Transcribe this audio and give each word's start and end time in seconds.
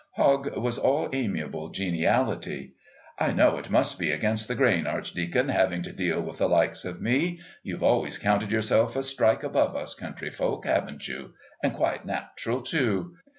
Hogg 0.15 0.57
was 0.57 0.79
all 0.79 1.09
amiable 1.13 1.69
geniality. 1.69 2.73
"I 3.19 3.31
know 3.33 3.59
it 3.59 3.69
must 3.69 3.99
be 3.99 4.09
against 4.09 4.47
the 4.47 4.55
grain, 4.55 4.87
Archdeacon, 4.87 5.49
having 5.49 5.83
to 5.83 5.91
deal 5.93 6.19
with 6.23 6.39
the 6.39 6.49
likes 6.49 6.85
of 6.85 7.03
me. 7.03 7.39
You've 7.61 7.83
always 7.83 8.17
counted 8.17 8.51
yourself 8.51 8.95
a 8.95 9.03
strike 9.03 9.43
above 9.43 9.75
us 9.75 9.93
country 9.93 10.31
folk, 10.31 10.65
haven't 10.65 11.07
you, 11.07 11.33
and 11.63 11.71
quite 11.75 12.03
natural 12.03 12.63
too. 12.63 13.13